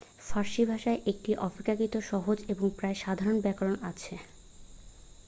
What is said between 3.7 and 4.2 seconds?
আছে